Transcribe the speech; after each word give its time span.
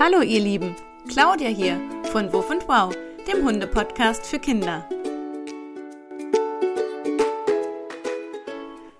Hallo 0.00 0.22
ihr 0.22 0.40
Lieben, 0.40 0.74
Claudia 1.08 1.48
hier 1.48 1.80
von 2.10 2.32
Wuff 2.32 2.50
und 2.50 2.66
Wow, 2.66 2.92
dem 3.28 3.44
Hunde-Podcast 3.44 4.26
für 4.26 4.40
Kinder. 4.40 4.88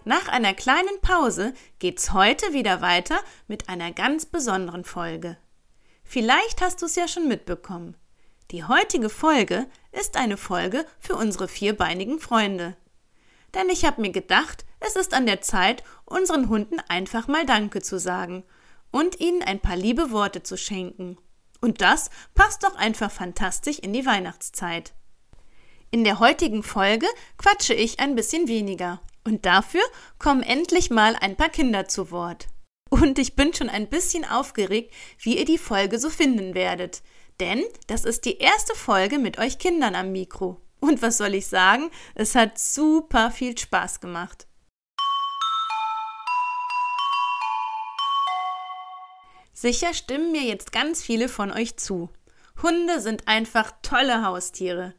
Nach 0.04 0.28
einer 0.28 0.54
kleinen 0.54 1.00
Pause 1.02 1.52
geht's 1.80 2.12
heute 2.12 2.52
wieder 2.52 2.80
weiter 2.80 3.18
mit 3.48 3.68
einer 3.68 3.90
ganz 3.90 4.24
besonderen 4.24 4.84
Folge. 4.84 5.36
Vielleicht 6.04 6.62
hast 6.62 6.80
du 6.80 6.86
es 6.86 6.94
ja 6.94 7.08
schon 7.08 7.26
mitbekommen. 7.26 7.96
Die 8.52 8.62
heutige 8.62 9.10
Folge 9.10 9.66
ist 9.90 10.16
eine 10.16 10.36
Folge 10.36 10.86
für 11.00 11.16
unsere 11.16 11.48
vierbeinigen 11.48 12.20
Freunde. 12.20 12.76
Denn 13.52 13.68
ich 13.68 13.84
habe 13.84 14.00
mir 14.00 14.12
gedacht, 14.12 14.64
es 14.78 14.94
ist 14.94 15.12
an 15.12 15.26
der 15.26 15.42
Zeit, 15.42 15.82
unseren 16.04 16.48
Hunden 16.48 16.78
einfach 16.88 17.26
mal 17.26 17.44
Danke 17.44 17.82
zu 17.82 17.98
sagen 17.98 18.44
und 18.94 19.18
ihnen 19.18 19.42
ein 19.42 19.58
paar 19.58 19.74
liebe 19.74 20.12
Worte 20.12 20.44
zu 20.44 20.56
schenken. 20.56 21.18
Und 21.60 21.80
das 21.80 22.10
passt 22.34 22.62
doch 22.62 22.76
einfach 22.76 23.10
fantastisch 23.10 23.80
in 23.80 23.92
die 23.92 24.06
Weihnachtszeit. 24.06 24.94
In 25.90 26.04
der 26.04 26.20
heutigen 26.20 26.62
Folge 26.62 27.08
quatsche 27.36 27.74
ich 27.74 27.98
ein 27.98 28.14
bisschen 28.14 28.46
weniger. 28.46 29.00
Und 29.24 29.46
dafür 29.46 29.82
kommen 30.20 30.44
endlich 30.44 30.90
mal 30.90 31.16
ein 31.20 31.34
paar 31.34 31.48
Kinder 31.48 31.88
zu 31.88 32.12
Wort. 32.12 32.46
Und 32.88 33.18
ich 33.18 33.34
bin 33.34 33.52
schon 33.52 33.68
ein 33.68 33.88
bisschen 33.88 34.24
aufgeregt, 34.24 34.94
wie 35.18 35.38
ihr 35.38 35.44
die 35.44 35.58
Folge 35.58 35.98
so 35.98 36.08
finden 36.08 36.54
werdet. 36.54 37.02
Denn 37.40 37.64
das 37.88 38.04
ist 38.04 38.24
die 38.24 38.38
erste 38.38 38.76
Folge 38.76 39.18
mit 39.18 39.38
euch 39.38 39.58
Kindern 39.58 39.96
am 39.96 40.12
Mikro. 40.12 40.60
Und 40.78 41.02
was 41.02 41.16
soll 41.16 41.34
ich 41.34 41.48
sagen? 41.48 41.90
Es 42.14 42.36
hat 42.36 42.60
super 42.60 43.32
viel 43.32 43.58
Spaß 43.58 43.98
gemacht. 43.98 44.46
Sicher 49.64 49.94
stimmen 49.94 50.30
mir 50.30 50.42
jetzt 50.42 50.72
ganz 50.72 51.02
viele 51.02 51.26
von 51.26 51.50
euch 51.50 51.78
zu. 51.78 52.10
Hunde 52.62 53.00
sind 53.00 53.26
einfach 53.28 53.72
tolle 53.80 54.22
Haustiere. 54.22 54.92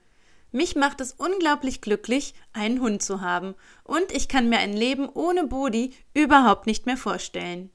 Mich 0.51 0.75
macht 0.75 1.01
es 1.01 1.11
unglaublich 1.11 1.81
glücklich, 1.81 2.33
einen 2.51 2.81
Hund 2.81 3.03
zu 3.03 3.21
haben, 3.21 3.53
und 3.83 4.11
ich 4.11 4.27
kann 4.27 4.49
mir 4.49 4.57
ein 4.57 4.73
Leben 4.73 5.07
ohne 5.07 5.45
Bodi 5.45 5.93
überhaupt 6.15 6.65
nicht 6.65 6.87
mehr 6.87 6.97
vorstellen. 6.97 7.69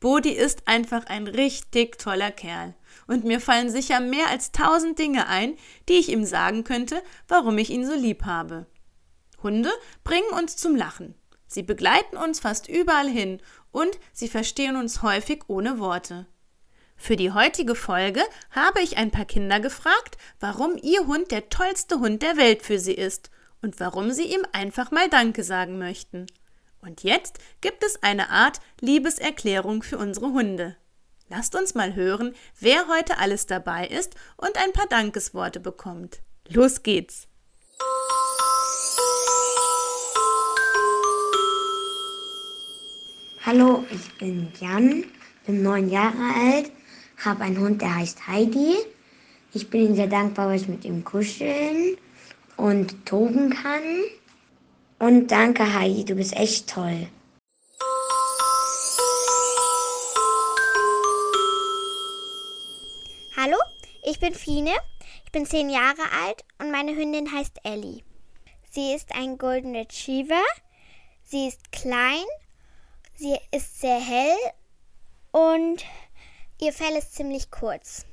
Bodi 0.00 0.30
ist 0.30 0.66
einfach 0.66 1.04
ein 1.08 1.26
richtig 1.26 1.98
toller 1.98 2.30
Kerl, 2.30 2.74
und 3.06 3.24
mir 3.24 3.42
fallen 3.42 3.68
sicher 3.68 4.00
mehr 4.00 4.30
als 4.30 4.50
tausend 4.50 4.98
Dinge 4.98 5.26
ein, 5.26 5.58
die 5.90 5.98
ich 5.98 6.08
ihm 6.08 6.24
sagen 6.24 6.64
könnte, 6.64 7.02
warum 7.28 7.58
ich 7.58 7.68
ihn 7.68 7.84
so 7.84 7.92
lieb 7.94 8.24
habe. 8.24 8.64
Hunde 9.42 9.70
bringen 10.04 10.30
uns 10.30 10.56
zum 10.56 10.74
Lachen. 10.74 11.19
Sie 11.52 11.64
begleiten 11.64 12.16
uns 12.16 12.38
fast 12.38 12.68
überall 12.68 13.08
hin 13.08 13.40
und 13.72 13.98
sie 14.12 14.28
verstehen 14.28 14.76
uns 14.76 15.02
häufig 15.02 15.42
ohne 15.48 15.80
Worte. 15.80 16.26
Für 16.96 17.16
die 17.16 17.32
heutige 17.32 17.74
Folge 17.74 18.22
habe 18.52 18.80
ich 18.82 18.98
ein 18.98 19.10
paar 19.10 19.24
Kinder 19.24 19.58
gefragt, 19.58 20.16
warum 20.38 20.78
ihr 20.80 21.08
Hund 21.08 21.32
der 21.32 21.48
tollste 21.48 21.98
Hund 21.98 22.22
der 22.22 22.36
Welt 22.36 22.62
für 22.62 22.78
sie 22.78 22.94
ist 22.94 23.32
und 23.62 23.80
warum 23.80 24.12
sie 24.12 24.32
ihm 24.32 24.46
einfach 24.52 24.92
mal 24.92 25.08
Danke 25.08 25.42
sagen 25.42 25.76
möchten. 25.76 26.26
Und 26.82 27.02
jetzt 27.02 27.40
gibt 27.60 27.82
es 27.82 28.00
eine 28.00 28.30
Art 28.30 28.60
Liebeserklärung 28.80 29.82
für 29.82 29.98
unsere 29.98 30.26
Hunde. 30.26 30.76
Lasst 31.28 31.56
uns 31.56 31.74
mal 31.74 31.96
hören, 31.96 32.32
wer 32.60 32.86
heute 32.86 33.18
alles 33.18 33.46
dabei 33.46 33.88
ist 33.88 34.14
und 34.36 34.56
ein 34.56 34.72
paar 34.72 34.86
Dankesworte 34.86 35.58
bekommt. 35.58 36.20
Los 36.46 36.84
geht's! 36.84 37.29
Hallo, 43.52 43.84
ich 43.90 44.16
bin 44.16 44.52
Jan, 44.60 45.02
bin 45.44 45.64
neun 45.64 45.90
Jahre 45.90 46.22
alt, 46.40 46.70
habe 47.24 47.42
einen 47.42 47.58
Hund, 47.58 47.82
der 47.82 47.96
heißt 47.96 48.28
Heidi. 48.28 48.76
Ich 49.52 49.68
bin 49.68 49.86
ihm 49.86 49.96
sehr 49.96 50.06
dankbar, 50.06 50.46
weil 50.46 50.60
ich 50.60 50.68
mit 50.68 50.84
ihm 50.84 51.02
kuscheln 51.02 51.96
und 52.56 53.04
toben 53.06 53.50
kann. 53.50 53.82
Und 55.00 55.32
danke, 55.32 55.74
Heidi, 55.74 56.04
du 56.04 56.14
bist 56.14 56.36
echt 56.36 56.70
toll. 56.70 57.08
Hallo, 63.36 63.56
ich 64.04 64.20
bin 64.20 64.32
Fine, 64.32 64.74
ich 65.24 65.32
bin 65.32 65.44
zehn 65.44 65.70
Jahre 65.70 66.02
alt 66.24 66.44
und 66.60 66.70
meine 66.70 66.94
Hündin 66.94 67.32
heißt 67.32 67.58
Ellie. 67.64 68.04
Sie 68.70 68.92
ist 68.94 69.12
ein 69.12 69.38
Golden 69.38 69.74
Retriever, 69.74 70.44
sie 71.24 71.48
ist 71.48 71.72
klein 71.72 72.26
Sie 73.20 73.36
ist 73.50 73.78
sehr 73.78 74.00
hell 74.00 74.34
und 75.30 75.84
ihr 76.58 76.72
Fell 76.72 76.96
ist 76.96 77.14
ziemlich 77.14 77.50
kurz. 77.50 78.06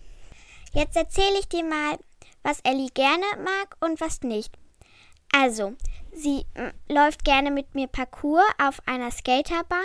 Jetzt 0.73 0.97
erzähle 0.97 1.39
ich 1.39 1.47
dir 1.47 1.63
mal, 1.63 1.97
was 2.43 2.59
Ellie 2.65 2.89
gerne 2.93 3.23
mag 3.37 3.77
und 3.79 4.01
was 4.01 4.23
nicht. 4.23 4.57
Also, 5.31 5.75
sie 6.11 6.45
läuft 6.89 7.23
gerne 7.23 7.51
mit 7.51 7.73
mir 7.73 7.87
Parcours 7.87 8.43
auf 8.61 8.85
einer 8.85 9.09
Skaterbahn. 9.09 9.79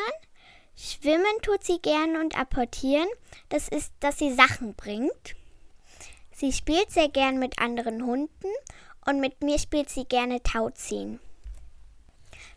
Schwimmen 0.75 1.41
tut 1.43 1.63
sie 1.63 1.79
gerne 1.81 2.19
und 2.21 2.37
apportieren. 2.37 3.07
Das 3.49 3.69
ist, 3.69 3.93
dass 4.01 4.19
sie 4.19 4.35
Sachen 4.35 4.75
bringt. 4.75 5.37
Sie 6.33 6.53
spielt 6.53 6.91
sehr 6.91 7.09
gern 7.09 7.39
mit 7.39 7.61
anderen 7.61 8.05
Hunden 8.05 8.49
und 9.07 9.21
mit 9.21 9.41
mir 9.41 9.61
spielt 9.61 9.89
sie 9.89 10.05
gerne 10.05 10.43
Tauziehen. 10.43 11.21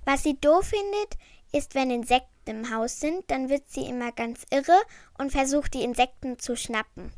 Was 0.03 0.23
sie 0.23 0.39
doof 0.41 0.65
findet, 0.65 1.19
ist, 1.55 1.75
wenn 1.75 1.89
Insekten 1.89 2.49
im 2.49 2.73
Haus 2.73 2.99
sind, 2.99 3.23
dann 3.31 3.49
wird 3.49 3.63
sie 3.69 3.85
immer 3.85 4.11
ganz 4.11 4.45
irre 4.51 4.79
und 5.17 5.31
versucht 5.31 5.73
die 5.73 5.83
Insekten 5.83 6.37
zu 6.37 6.55
schnappen. 6.55 7.11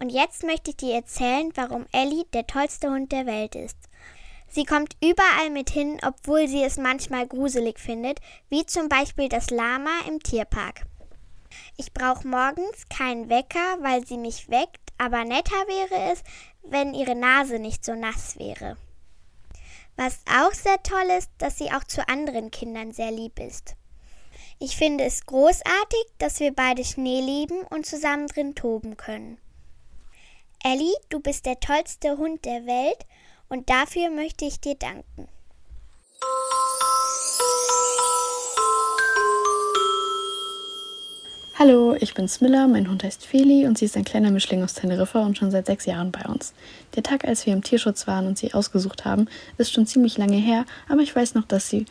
Und 0.00 0.10
jetzt 0.10 0.44
möchte 0.44 0.70
ich 0.70 0.76
dir 0.76 0.94
erzählen, 0.94 1.50
warum 1.54 1.86
Ellie 1.92 2.24
der 2.32 2.46
tollste 2.46 2.90
Hund 2.90 3.10
der 3.12 3.26
Welt 3.26 3.54
ist. 3.54 3.76
Sie 4.48 4.64
kommt 4.64 4.96
überall 5.02 5.50
mit 5.50 5.70
hin, 5.70 5.98
obwohl 6.06 6.48
sie 6.48 6.62
es 6.62 6.78
manchmal 6.78 7.26
gruselig 7.26 7.78
findet, 7.78 8.20
wie 8.48 8.64
zum 8.64 8.88
Beispiel 8.88 9.28
das 9.28 9.50
Lama 9.50 9.90
im 10.06 10.22
Tierpark. 10.22 10.86
Ich 11.76 11.92
brauche 11.92 12.26
morgens 12.26 12.88
keinen 12.88 13.28
Wecker, 13.28 13.78
weil 13.80 14.06
sie 14.06 14.16
mich 14.16 14.48
weckt, 14.48 14.80
aber 14.96 15.24
netter 15.24 15.66
wäre 15.66 16.12
es, 16.12 16.22
wenn 16.62 16.94
ihre 16.94 17.14
Nase 17.14 17.58
nicht 17.58 17.84
so 17.84 17.94
nass 17.94 18.38
wäre. 18.38 18.76
Was 19.98 20.20
auch 20.32 20.52
sehr 20.52 20.80
toll 20.84 21.10
ist, 21.18 21.28
dass 21.38 21.58
sie 21.58 21.72
auch 21.72 21.82
zu 21.82 22.08
anderen 22.08 22.52
Kindern 22.52 22.92
sehr 22.92 23.10
lieb 23.10 23.40
ist. 23.40 23.74
Ich 24.60 24.76
finde 24.76 25.02
es 25.02 25.26
großartig, 25.26 26.04
dass 26.18 26.38
wir 26.38 26.54
beide 26.54 26.84
Schnee 26.84 27.20
lieben 27.20 27.62
und 27.62 27.84
zusammen 27.84 28.28
drin 28.28 28.54
toben 28.54 28.96
können. 28.96 29.38
Ellie, 30.62 30.94
du 31.08 31.18
bist 31.18 31.46
der 31.46 31.58
tollste 31.58 32.16
Hund 32.16 32.44
der 32.44 32.64
Welt 32.64 33.06
und 33.48 33.70
dafür 33.70 34.10
möchte 34.10 34.44
ich 34.44 34.60
dir 34.60 34.76
danken. 34.76 35.26
Hallo, 41.60 41.96
ich 41.98 42.14
bin 42.14 42.28
Smilla, 42.28 42.68
mein 42.68 42.88
Hund 42.88 43.02
heißt 43.02 43.26
Feli 43.26 43.66
und 43.66 43.76
sie 43.76 43.86
ist 43.86 43.96
ein 43.96 44.04
kleiner 44.04 44.30
Mischling 44.30 44.62
aus 44.62 44.74
Teneriffa 44.74 45.26
und 45.26 45.36
schon 45.36 45.50
seit 45.50 45.66
sechs 45.66 45.86
Jahren 45.86 46.12
bei 46.12 46.22
uns. 46.28 46.52
Der 46.94 47.02
Tag, 47.02 47.24
als 47.24 47.46
wir 47.46 47.52
im 47.52 47.64
Tierschutz 47.64 48.06
waren 48.06 48.28
und 48.28 48.38
sie 48.38 48.54
ausgesucht 48.54 49.04
haben, 49.04 49.26
ist 49.56 49.72
schon 49.72 49.84
ziemlich 49.84 50.16
lange 50.18 50.36
her, 50.36 50.66
aber 50.88 51.00
ich 51.00 51.16
weiß 51.16 51.34
noch, 51.34 51.44
dass 51.46 51.68
sie 51.68 51.86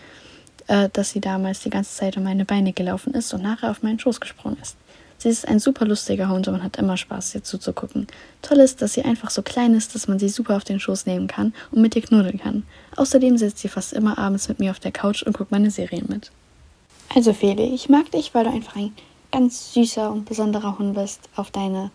äh, 0.68 0.88
dass 0.94 1.10
sie 1.10 1.20
damals 1.20 1.60
die 1.60 1.70
ganze 1.70 1.94
Zeit 1.94 2.16
um 2.16 2.24
meine 2.24 2.46
Beine 2.46 2.72
gelaufen 2.72 3.14
ist 3.14 3.34
und 3.34 3.44
nachher 3.44 3.70
auf 3.70 3.84
meinen 3.84 4.00
Schoß 4.00 4.22
gesprungen 4.22 4.56
ist. 4.62 4.78
Sie 5.18 5.28
ist 5.28 5.46
ein 5.46 5.60
super 5.60 5.86
lustiger 5.86 6.30
Hund 6.30 6.48
und 6.48 6.54
man 6.54 6.64
hat 6.64 6.78
immer 6.78 6.96
Spaß, 6.96 7.36
ihr 7.36 7.44
zuzugucken. 7.44 8.08
Toll 8.42 8.60
ist, 8.60 8.82
dass 8.82 8.94
sie 8.94 9.04
einfach 9.04 9.32
so 9.32 9.42
klein 9.42 9.74
ist, 9.74 9.94
dass 9.96 10.08
man 10.08 10.18
sie 10.18 10.30
super 10.30 10.56
auf 10.56 10.64
den 10.64 10.80
Schoß 10.80 11.08
nehmen 11.08 11.28
kann 11.28 11.54
und 11.72 11.82
mit 11.82 11.94
ihr 11.94 12.04
knuddeln 12.04 12.40
kann. 12.40 12.64
Außerdem 12.96 13.38
sitzt 13.38 13.58
sie 13.58 13.68
fast 13.68 13.92
immer 13.92 14.18
abends 14.18 14.48
mit 14.48 14.60
mir 14.60 14.72
auf 14.72 14.80
der 14.80 14.94
Couch 14.94 15.24
und 15.24 15.38
guckt 15.38 15.52
meine 15.52 15.72
Serien 15.72 16.06
mit. 16.08 16.32
Also 17.14 17.34
Feli, 17.34 17.74
ich 17.76 17.90
mag 17.90 18.10
dich, 18.12 18.34
weil 18.34 18.46
du 18.46 18.52
einfach 18.52 18.78
ein 18.78 18.94
ganz 19.32 19.74
süßer 19.74 20.12
und 20.12 20.26
besonderer 20.26 20.78
Hund 20.78 20.96
bist, 20.96 21.30
auf 21.36 21.52
deine 21.52 21.92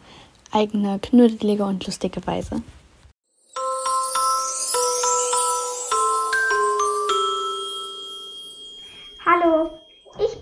eigene 0.50 0.99
knuddelige 0.99 1.64
und 1.64 1.84
lustige 1.87 2.26
Weise. 2.26 2.62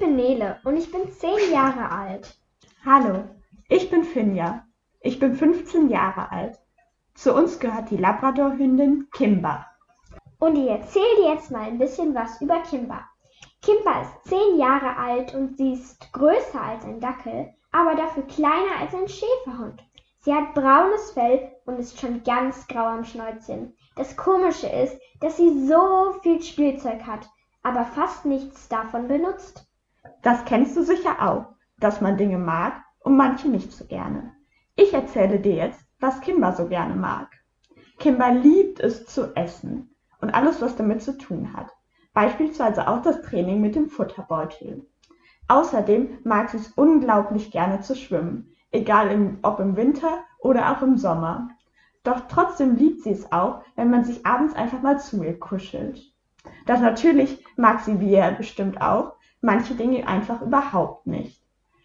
bin 0.00 0.16
Nele 0.16 0.58
und 0.64 0.76
ich 0.78 0.90
bin 0.90 1.12
zehn 1.12 1.52
Jahre 1.52 1.90
alt. 1.90 2.34
Hallo, 2.84 3.24
ich 3.68 3.90
bin 3.90 4.02
Finja. 4.02 4.64
Ich 5.02 5.18
bin 5.18 5.34
15 5.34 5.90
Jahre 5.90 6.32
alt. 6.32 6.58
Zu 7.14 7.34
uns 7.34 7.60
gehört 7.60 7.90
die 7.90 7.98
Labradorhündin 7.98 9.08
Kimba. 9.12 9.66
Und 10.38 10.56
ich 10.56 10.68
erzähle 10.68 11.16
dir 11.18 11.34
jetzt 11.34 11.50
mal 11.50 11.64
ein 11.64 11.78
bisschen 11.78 12.14
was 12.14 12.40
über 12.40 12.60
Kimba. 12.62 13.09
Kimba 13.62 14.00
ist 14.00 14.24
zehn 14.24 14.58
Jahre 14.58 14.96
alt 14.96 15.34
und 15.34 15.58
sie 15.58 15.74
ist 15.74 16.12
größer 16.12 16.60
als 16.60 16.84
ein 16.84 17.00
Dackel, 17.00 17.52
aber 17.72 17.94
dafür 17.94 18.22
kleiner 18.26 18.80
als 18.80 18.94
ein 18.94 19.08
Schäferhund. 19.08 19.82
Sie 20.20 20.34
hat 20.34 20.54
braunes 20.54 21.10
Fell 21.12 21.50
und 21.66 21.78
ist 21.78 22.00
schon 22.00 22.22
ganz 22.24 22.66
grau 22.68 22.86
am 22.86 23.04
Schnäuzchen. 23.04 23.74
Das 23.96 24.16
Komische 24.16 24.66
ist, 24.66 24.98
dass 25.20 25.36
sie 25.36 25.66
so 25.66 26.14
viel 26.22 26.42
Spielzeug 26.42 27.02
hat, 27.06 27.28
aber 27.62 27.84
fast 27.84 28.24
nichts 28.24 28.68
davon 28.68 29.08
benutzt. 29.08 29.66
Das 30.22 30.44
kennst 30.46 30.76
du 30.76 30.82
sicher 30.82 31.20
auch, 31.20 31.46
dass 31.78 32.00
man 32.00 32.16
Dinge 32.16 32.38
mag 32.38 32.82
und 33.00 33.16
manche 33.16 33.48
nicht 33.48 33.72
so 33.72 33.84
gerne. 33.84 34.34
Ich 34.74 34.94
erzähle 34.94 35.38
dir 35.38 35.54
jetzt, 35.54 35.80
was 36.00 36.20
Kimber 36.22 36.52
so 36.52 36.66
gerne 36.66 36.94
mag. 36.94 37.28
Kimber 37.98 38.30
liebt 38.32 38.80
es 38.80 39.04
zu 39.06 39.34
essen 39.36 39.94
und 40.22 40.30
alles, 40.30 40.62
was 40.62 40.76
damit 40.76 41.02
zu 41.02 41.18
tun 41.18 41.52
hat. 41.52 41.70
Beispielsweise 42.12 42.88
auch 42.88 43.02
das 43.02 43.22
Training 43.22 43.60
mit 43.60 43.74
dem 43.74 43.88
Futterbeutel. 43.88 44.86
Außerdem 45.48 46.18
mag 46.24 46.50
sie 46.50 46.58
es 46.58 46.68
unglaublich 46.72 47.50
gerne 47.50 47.80
zu 47.80 47.94
schwimmen, 47.94 48.52
egal 48.70 49.36
ob 49.42 49.60
im 49.60 49.76
Winter 49.76 50.24
oder 50.38 50.72
auch 50.72 50.82
im 50.82 50.96
Sommer. 50.96 51.50
Doch 52.02 52.22
trotzdem 52.28 52.76
liebt 52.76 53.02
sie 53.02 53.10
es 53.10 53.30
auch, 53.32 53.62
wenn 53.76 53.90
man 53.90 54.04
sich 54.04 54.24
abends 54.24 54.54
einfach 54.54 54.80
mal 54.80 54.98
zu 54.98 55.22
ihr 55.22 55.38
kuschelt. 55.38 56.00
Doch 56.66 56.80
natürlich 56.80 57.44
mag 57.56 57.80
sie, 57.80 58.00
wie 58.00 58.14
er 58.14 58.32
bestimmt 58.32 58.80
auch, 58.80 59.14
manche 59.40 59.74
Dinge 59.74 60.06
einfach 60.06 60.40
überhaupt 60.40 61.06
nicht. 61.06 61.42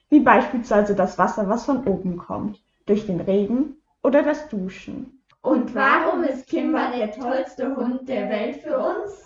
Wie 0.09 0.19
beispielsweise 0.19 0.95
das 0.95 1.17
Wasser, 1.17 1.49
was 1.49 1.65
von 1.65 1.85
oben 1.85 2.17
kommt, 2.17 2.63
durch 2.85 3.05
den 3.05 3.19
Regen 3.19 3.77
oder 4.03 4.23
das 4.23 4.47
Duschen. 4.49 5.23
Und 5.41 5.75
warum 5.75 6.23
ist 6.23 6.47
Kimber 6.47 6.91
der 6.95 7.11
tollste 7.11 7.75
Hund 7.75 8.07
der 8.07 8.29
Welt 8.29 8.57
für 8.57 8.77
uns? 8.77 9.24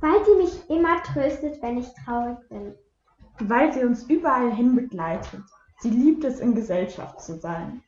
Weil 0.00 0.24
sie 0.24 0.34
mich 0.34 0.70
immer 0.70 1.02
tröstet, 1.02 1.60
wenn 1.62 1.78
ich 1.78 1.88
traurig 2.04 2.38
bin. 2.48 2.74
Weil 3.40 3.72
sie 3.72 3.84
uns 3.84 4.04
überall 4.04 4.52
hin 4.52 4.74
begleitet. 4.74 5.42
Sie 5.78 5.90
liebt 5.90 6.24
es, 6.24 6.40
in 6.40 6.54
Gesellschaft 6.54 7.20
zu 7.20 7.36
sein. 7.38 7.82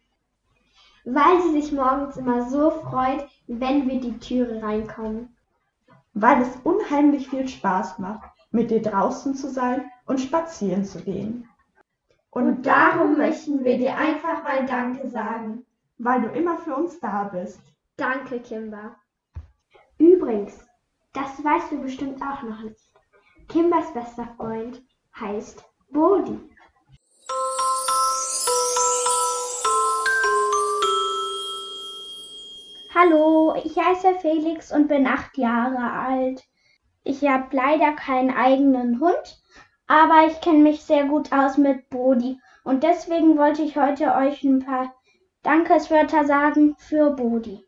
Weil 1.04 1.40
sie 1.42 1.60
sich 1.60 1.72
morgens 1.72 2.16
immer 2.16 2.48
so 2.50 2.70
freut, 2.70 3.26
wenn 3.46 3.88
wir 3.88 4.00
die 4.00 4.18
Türe 4.18 4.62
reinkommen. 4.62 5.36
Weil 6.14 6.42
es 6.42 6.56
unheimlich 6.64 7.28
viel 7.28 7.48
Spaß 7.48 7.98
macht, 7.98 8.30
mit 8.50 8.70
dir 8.70 8.82
draußen 8.82 9.34
zu 9.34 9.48
sein 9.48 9.90
und 10.06 10.20
spazieren 10.20 10.84
zu 10.84 11.02
gehen. 11.02 11.48
Und 12.30 12.66
darum 12.66 13.16
möchten 13.16 13.64
wir 13.64 13.78
dir 13.78 13.96
einfach 13.96 14.42
mal 14.44 14.66
Danke 14.66 15.08
sagen. 15.08 15.64
Weil 15.98 16.22
du 16.22 16.28
immer 16.28 16.58
für 16.58 16.76
uns 16.76 17.00
da 17.00 17.24
bist. 17.24 17.60
Danke, 17.96 18.40
Kimber. 18.40 18.96
Übrigens, 19.98 20.67
das 21.18 21.44
weißt 21.44 21.72
du 21.72 21.82
bestimmt 21.82 22.22
auch 22.22 22.42
noch 22.42 22.62
nicht. 22.62 22.80
Kimbers 23.48 23.92
bester 23.92 24.28
Freund 24.36 24.82
heißt 25.18 25.64
Bodhi. 25.90 26.38
Hallo, 32.94 33.54
ich 33.64 33.76
heiße 33.76 34.20
Felix 34.20 34.72
und 34.72 34.88
bin 34.88 35.06
acht 35.06 35.36
Jahre 35.36 35.92
alt. 35.92 36.44
Ich 37.02 37.26
habe 37.26 37.56
leider 37.56 37.92
keinen 37.92 38.30
eigenen 38.30 39.00
Hund, 39.00 39.42
aber 39.86 40.26
ich 40.26 40.40
kenne 40.40 40.58
mich 40.58 40.82
sehr 40.82 41.06
gut 41.06 41.32
aus 41.32 41.56
mit 41.56 41.88
Bodi 41.90 42.40
und 42.64 42.82
deswegen 42.82 43.38
wollte 43.38 43.62
ich 43.62 43.76
heute 43.76 44.14
euch 44.14 44.44
ein 44.44 44.60
paar 44.60 44.94
Dankeswörter 45.42 46.26
sagen 46.26 46.76
für 46.78 47.10
Bodi. 47.10 47.67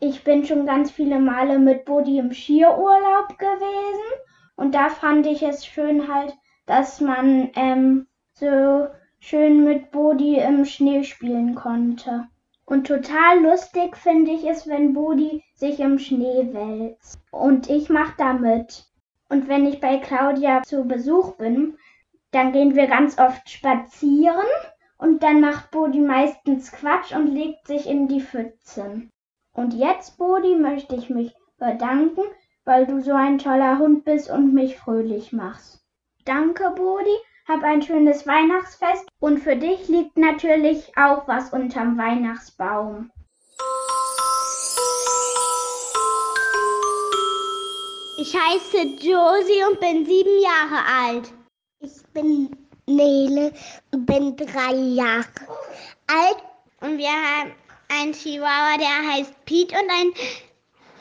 Ich 0.00 0.22
bin 0.22 0.44
schon 0.44 0.64
ganz 0.64 0.92
viele 0.92 1.18
Male 1.18 1.58
mit 1.58 1.84
Bodi 1.84 2.18
im 2.18 2.32
Skiurlaub 2.32 3.36
gewesen 3.36 4.12
und 4.54 4.74
da 4.74 4.90
fand 4.90 5.26
ich 5.26 5.42
es 5.42 5.66
schön 5.66 6.12
halt, 6.12 6.36
dass 6.66 7.00
man 7.00 7.50
ähm, 7.56 8.06
so 8.32 8.86
schön 9.18 9.64
mit 9.64 9.90
Bodi 9.90 10.36
im 10.36 10.64
Schnee 10.64 11.02
spielen 11.02 11.56
konnte. 11.56 12.28
Und 12.64 12.86
total 12.86 13.40
lustig 13.40 13.96
finde 13.96 14.30
ich 14.30 14.46
es, 14.46 14.68
wenn 14.68 14.92
Bodi 14.92 15.42
sich 15.54 15.80
im 15.80 15.98
Schnee 15.98 16.52
wälzt. 16.52 17.18
Und 17.32 17.68
ich 17.68 17.88
mache 17.88 18.14
da 18.18 18.34
mit. 18.34 18.84
Und 19.28 19.48
wenn 19.48 19.66
ich 19.66 19.80
bei 19.80 19.96
Claudia 19.96 20.62
zu 20.62 20.84
Besuch 20.84 21.34
bin, 21.36 21.76
dann 22.30 22.52
gehen 22.52 22.76
wir 22.76 22.86
ganz 22.86 23.18
oft 23.18 23.48
spazieren 23.48 24.46
und 24.96 25.22
dann 25.22 25.40
macht 25.40 25.70
Bodi 25.70 25.98
meistens 25.98 26.70
Quatsch 26.70 27.12
und 27.12 27.26
legt 27.26 27.66
sich 27.66 27.88
in 27.88 28.06
die 28.06 28.20
Pfützen. 28.20 29.10
Und 29.58 29.74
jetzt, 29.74 30.18
Bodi, 30.18 30.54
möchte 30.54 30.94
ich 30.94 31.10
mich 31.10 31.34
bedanken, 31.58 32.22
weil 32.64 32.86
du 32.86 33.02
so 33.02 33.12
ein 33.12 33.38
toller 33.38 33.80
Hund 33.80 34.04
bist 34.04 34.30
und 34.30 34.54
mich 34.54 34.78
fröhlich 34.78 35.32
machst. 35.32 35.84
Danke, 36.24 36.72
Bodi, 36.76 37.16
hab 37.48 37.64
ein 37.64 37.82
schönes 37.82 38.24
Weihnachtsfest 38.24 39.08
und 39.18 39.40
für 39.40 39.56
dich 39.56 39.88
liegt 39.88 40.16
natürlich 40.16 40.96
auch 40.96 41.26
was 41.26 41.52
unterm 41.52 41.98
Weihnachtsbaum. 41.98 43.10
Ich 48.20 48.36
heiße 48.36 48.78
Josie 49.00 49.64
und 49.68 49.80
bin 49.80 50.06
sieben 50.06 50.40
Jahre 50.40 50.84
alt. 51.04 51.32
Ich 51.80 52.00
bin 52.14 52.56
Nele 52.86 53.52
und 53.92 54.06
bin 54.06 54.36
drei 54.36 54.74
Jahre 54.74 55.24
alt. 56.06 56.44
Und 56.80 56.96
wir 56.96 57.08
haben 57.08 57.54
einen 57.88 58.12
Chihuahua, 58.12 58.78
der 58.78 59.12
heißt 59.12 59.32
Pete 59.44 59.74
und 59.74 59.90
einen 59.90 60.14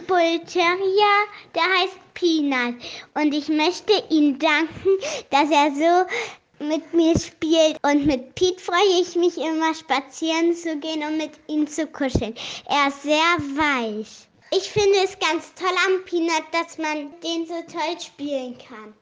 Bull 0.07 0.39
Terrier, 0.45 1.15
der 1.55 1.63
heißt 1.63 1.97
Peanut. 2.13 2.75
Und 3.15 3.33
ich 3.33 3.49
möchte 3.49 3.93
ihm 4.09 4.39
danken, 4.39 4.89
dass 5.29 5.49
er 5.49 5.71
so 5.71 6.65
mit 6.65 6.93
mir 6.93 7.17
spielt. 7.19 7.77
Und 7.83 8.05
mit 8.05 8.35
Pete 8.35 8.61
freue 8.61 9.01
ich 9.01 9.15
mich 9.15 9.37
immer, 9.37 9.73
spazieren 9.73 10.55
zu 10.55 10.77
gehen 10.77 11.03
und 11.03 11.17
mit 11.17 11.31
ihm 11.47 11.67
zu 11.67 11.87
kuscheln. 11.87 12.35
Er 12.67 12.87
ist 12.87 13.03
sehr 13.03 13.37
weich. 13.55 14.27
Ich 14.51 14.69
finde 14.69 14.97
es 15.03 15.17
ganz 15.19 15.53
toll 15.55 15.75
am 15.87 16.05
Peanut, 16.05 16.45
dass 16.51 16.77
man 16.77 17.13
den 17.21 17.45
so 17.45 17.61
toll 17.71 17.99
spielen 17.99 18.57
kann. 18.57 18.93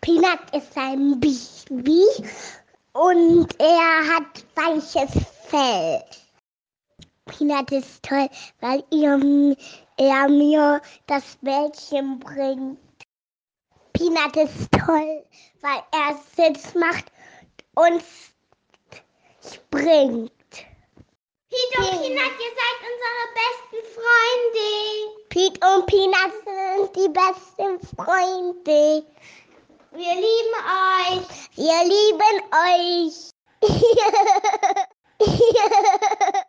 Peanut 0.00 0.40
ist 0.52 0.76
ein 0.76 1.20
Baby 1.20 2.04
und 2.92 3.48
er 3.60 4.16
hat 4.16 4.44
weiches 4.56 5.12
Fell. 5.48 6.02
Peanut 7.42 7.72
ist 7.72 8.04
toll, 8.04 8.28
weil 8.60 8.84
ihr, 8.90 9.56
er 9.96 10.28
mir 10.28 10.80
das 11.08 11.36
Mädchen 11.40 12.20
bringt. 12.20 12.78
Peanut 13.92 14.36
ist 14.36 14.70
toll, 14.70 15.24
weil 15.60 15.82
er 15.90 16.16
Sitz 16.36 16.72
macht 16.76 17.06
und 17.74 18.00
springt. 19.44 20.30
Pete 21.50 21.78
und 21.78 21.90
Peanut, 21.90 22.38
ihr 22.38 22.54
seid 22.54 22.78
unsere 22.86 23.26
besten 23.34 23.82
Freunde. 23.98 24.70
Pete 25.28 25.58
und 25.66 25.82
Peanut 25.86 26.32
sind 26.44 26.94
die 26.94 27.08
besten 27.08 27.80
Freunde. 27.96 29.04
Wir 29.90 30.14
lieben 30.14 30.54
euch. 31.10 31.26
Wir 31.56 31.82
lieben 31.82 32.40
euch. 32.52 33.32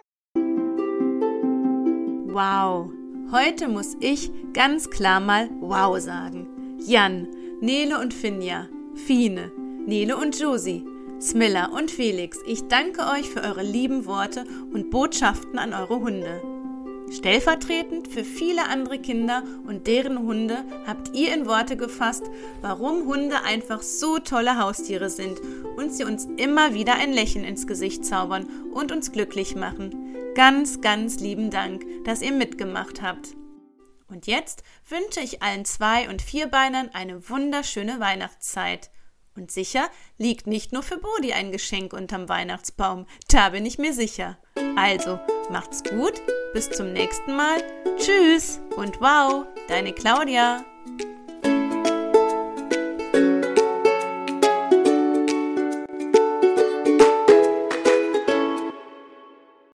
Wow, 2.34 2.90
heute 3.32 3.68
muss 3.68 3.96
ich 4.00 4.32
ganz 4.54 4.90
klar 4.90 5.20
mal 5.20 5.52
Wow 5.62 6.00
sagen. 6.00 6.48
Jan, 6.80 7.28
Nele 7.62 8.00
und 8.00 8.12
Finja, 8.12 8.68
Fine, 8.96 9.52
Nele 9.86 10.18
und 10.18 10.40
Josie, 10.40 10.84
Smilla 11.22 11.68
und 11.68 11.92
Felix, 11.92 12.40
ich 12.48 12.68
danke 12.70 13.02
euch 13.02 13.30
für 13.30 13.44
eure 13.44 13.62
lieben 13.62 14.08
Worte 14.08 14.46
und 14.74 14.90
Botschaften 14.90 15.60
an 15.60 15.76
eure 15.76 16.00
Hunde. 16.00 16.42
Stellvertretend 17.12 18.08
für 18.08 18.24
viele 18.24 18.68
andere 18.68 18.98
Kinder 18.98 19.44
und 19.68 19.86
deren 19.86 20.18
Hunde 20.18 20.64
habt 20.88 21.16
ihr 21.16 21.36
in 21.36 21.46
Worte 21.46 21.78
gefasst, 21.78 22.24
warum 22.62 23.06
Hunde 23.06 23.44
einfach 23.44 23.84
so 23.84 24.18
tolle 24.18 24.58
Haustiere 24.58 25.12
sind 25.12 25.40
und 25.78 25.94
sie 25.94 26.04
uns 26.04 26.28
immer 26.38 26.74
wieder 26.74 26.96
ein 26.96 27.14
Lächeln 27.14 27.46
ins 27.46 27.68
Gesicht 27.68 28.04
zaubern 28.04 28.48
und 28.74 28.92
uns 28.92 29.12
glücklich 29.12 29.56
machen. 29.56 30.13
Ganz, 30.36 30.82
ganz 30.82 31.20
lieben 31.20 31.52
Dank, 31.52 31.86
dass 32.06 32.24
ihr 32.24 32.32
mitgemacht 32.32 33.04
habt. 33.04 33.36
Und 34.08 34.26
jetzt 34.26 34.64
wünsche 34.90 35.20
ich 35.20 35.44
allen 35.44 35.64
Zwei- 35.64 36.10
und 36.10 36.24
Vierbeinern 36.24 36.90
eine 36.94 37.30
wunderschöne 37.30 38.00
Weihnachtszeit. 38.00 38.90
Und 39.36 39.52
sicher 39.52 39.90
liegt 40.18 40.48
nicht 40.48 40.74
nur 40.74 40.84
für 40.84 40.98
Bodi 40.98 41.34
ein 41.34 41.52
Geschenk 41.52 41.94
unterm 41.94 42.30
Weihnachtsbaum, 42.30 43.06
da 43.30 43.50
bin 43.50 43.66
ich 43.66 43.78
mir 43.78 43.94
sicher. 43.94 44.38
Also, 44.76 45.20
macht's 45.52 45.84
gut, 45.84 46.22
bis 46.54 46.70
zum 46.70 46.94
nächsten 46.94 47.36
Mal. 47.36 47.64
Tschüss 47.98 48.60
und 48.76 49.02
wow, 49.02 49.46
deine 49.68 49.94
Claudia. 49.94 50.66